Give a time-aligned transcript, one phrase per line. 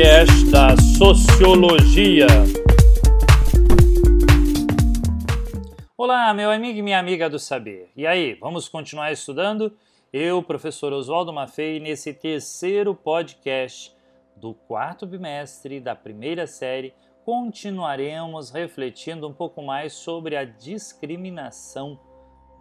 [0.00, 2.26] podcast da Sociologia.
[5.94, 7.90] Olá, meu amigo e minha amiga do saber.
[7.94, 9.76] E aí, vamos continuar estudando?
[10.10, 13.94] Eu, professor Oswaldo Maffei, nesse terceiro podcast
[14.34, 22.00] do quarto bimestre da primeira série, continuaremos refletindo um pouco mais sobre a discriminação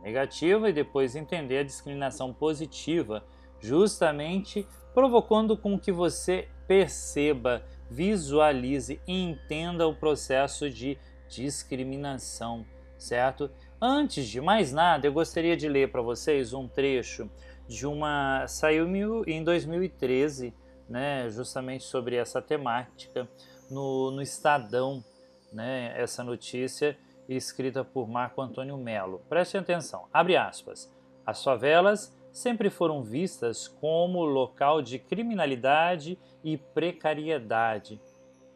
[0.04, 3.24] negativa e depois entender a discriminação positiva,
[3.62, 12.64] justamente provocando com que você perceba, visualize e entenda o processo de discriminação,
[12.96, 13.50] certo?
[13.82, 17.28] Antes de mais nada, eu gostaria de ler para vocês um trecho
[17.68, 18.88] de uma saiu
[19.26, 20.54] em 2013,
[20.88, 23.28] né, justamente sobre essa temática
[23.68, 25.04] no, no Estadão,
[25.52, 26.96] né, essa notícia
[27.28, 29.24] escrita por Marco Antônio Melo.
[29.28, 30.88] Preste atenção, abre aspas.
[31.26, 38.02] As favelas sempre foram vistas como local de criminalidade e precariedade,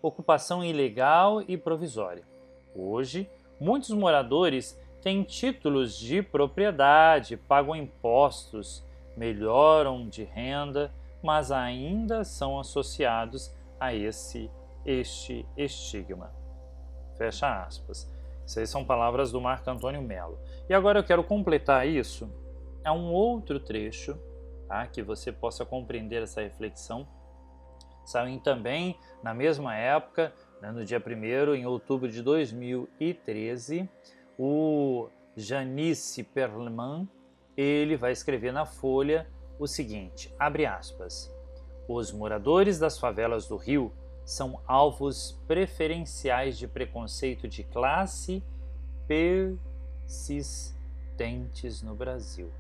[0.02, 2.24] ocupação ilegal e provisória.
[2.76, 8.84] Hoje, muitos moradores têm títulos de propriedade, pagam impostos,
[9.16, 14.50] melhoram de renda, mas ainda são associados a esse
[14.86, 16.34] este estigma.
[17.18, 18.12] Fecha aspas.
[18.44, 20.38] Essas são palavras do Marco Antônio Melo.
[20.68, 22.30] E agora eu quero completar isso
[22.84, 24.18] a um outro trecho,
[24.68, 24.86] tá?
[24.88, 27.08] que você possa compreender essa reflexão.
[28.06, 33.90] Saiu também na mesma época, né, no dia 1 em outubro de 2013,
[34.38, 37.08] o Janice Perlman,
[37.56, 41.34] ele vai escrever na Folha o seguinte, abre aspas,
[41.88, 43.94] os moradores das favelas do Rio
[44.26, 48.44] são alvos preferenciais de preconceito de classe
[49.08, 52.52] persistentes no Brasil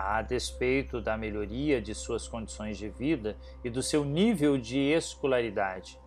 [0.00, 5.98] a despeito da melhoria de suas condições de vida e do seu nível de escolaridade.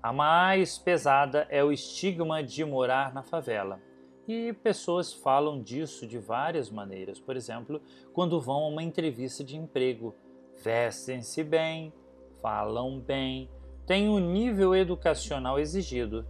[0.00, 3.80] A mais pesada é o estigma de morar na favela.
[4.28, 7.18] E pessoas falam disso de várias maneiras.
[7.18, 7.82] Por exemplo,
[8.12, 10.14] quando vão a uma entrevista de emprego,
[10.62, 11.92] vestem-se bem,
[12.40, 13.50] falam bem,
[13.84, 16.24] têm o nível educacional exigido,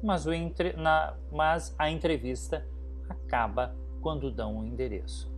[0.00, 0.74] mas, entre...
[0.74, 1.16] Na...
[1.32, 2.64] mas a entrevista
[3.08, 5.31] acaba quando dão o endereço.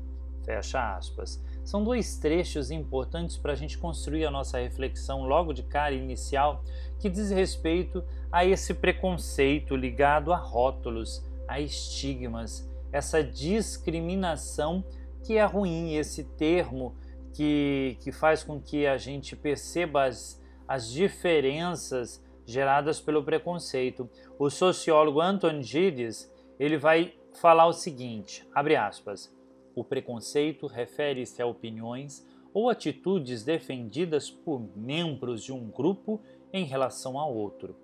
[0.45, 1.43] Fecha aspas.
[1.65, 6.63] São dois trechos importantes para a gente construir a nossa reflexão logo de cara inicial,
[6.99, 14.85] que diz respeito a esse preconceito ligado a rótulos, a estigmas, essa discriminação
[15.23, 16.95] que é ruim, esse termo
[17.33, 24.09] que, que faz com que a gente perceba as, as diferenças geradas pelo preconceito.
[24.39, 29.34] O sociólogo Anton Gilles ele vai falar o seguinte, abre aspas,
[29.75, 36.21] o preconceito refere-se a opiniões ou atitudes defendidas por membros de um grupo
[36.53, 37.77] em relação a outro.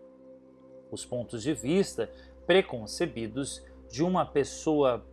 [0.91, 2.11] Os pontos de vista
[2.47, 5.05] preconcebidos de uma pessoa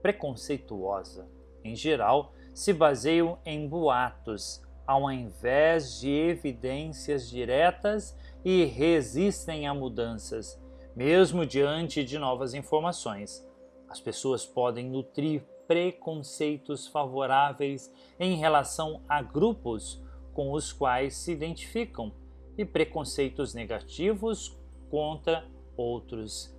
[0.00, 1.28] preconceituosa,
[1.64, 10.60] em geral, se baseiam em boatos, ao invés de evidências diretas e resistem a mudanças,
[10.94, 13.44] mesmo diante de novas informações.
[13.88, 22.12] As pessoas podem nutrir preconceitos favoráveis em relação a grupos com os quais se identificam
[22.58, 24.58] e preconceitos negativos
[24.90, 25.46] contra
[25.76, 26.54] outros.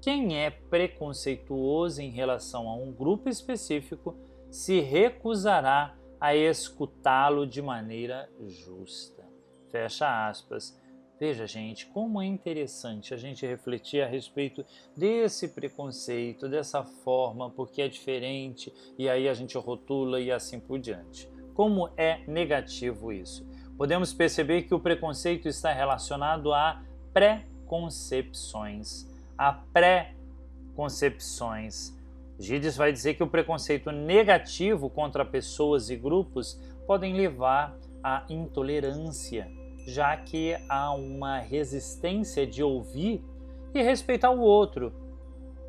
[0.00, 4.16] Quem é preconceituoso em relação a um grupo específico
[4.50, 9.24] se recusará a escutá-lo de maneira justa.
[9.70, 10.78] Fecha aspas.
[11.18, 14.62] Veja, gente, como é interessante a gente refletir a respeito
[14.94, 20.78] desse preconceito, dessa forma, porque é diferente, e aí a gente rotula e assim por
[20.78, 21.26] diante.
[21.54, 23.48] Como é negativo isso?
[23.78, 26.82] Podemos perceber que o preconceito está relacionado a
[27.14, 29.06] pré-concepções,
[29.38, 31.96] a pré-concepções.
[32.38, 39.50] Gides vai dizer que o preconceito negativo contra pessoas e grupos podem levar à intolerância
[39.86, 43.24] já que há uma resistência de ouvir
[43.72, 44.92] e respeitar o outro.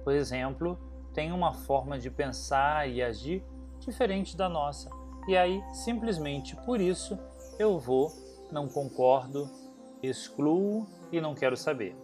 [0.03, 0.77] Por exemplo,
[1.13, 3.43] tem uma forma de pensar e agir
[3.79, 4.89] diferente da nossa.
[5.27, 7.17] E aí, simplesmente por isso,
[7.59, 8.11] eu vou,
[8.51, 9.49] não concordo,
[10.01, 11.95] excluo e não quero saber.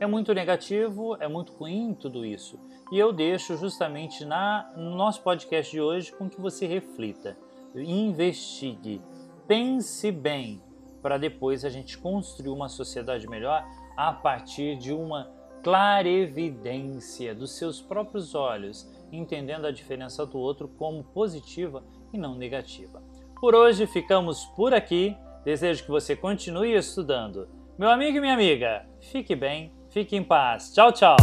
[0.00, 2.58] É muito negativo, é muito ruim tudo isso.
[2.90, 7.36] E eu deixo justamente na, no nosso podcast de hoje com que você reflita,
[7.74, 9.00] investigue,
[9.46, 10.62] pense bem
[11.02, 13.66] para depois a gente construir uma sociedade melhor
[13.96, 15.30] a partir de uma
[15.62, 21.82] clarevidência dos seus próprios olhos, entendendo a diferença do outro como positiva
[22.12, 23.02] e não negativa.
[23.40, 25.16] Por hoje ficamos por aqui.
[25.44, 27.48] Desejo que você continue estudando.
[27.76, 30.72] Meu amigo e minha amiga, fique bem, fique em paz.
[30.72, 31.16] Tchau, tchau.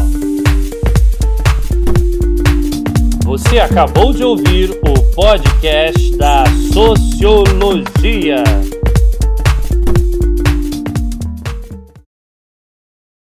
[3.23, 6.43] Você acabou de ouvir o podcast da
[6.73, 8.43] Sociologia.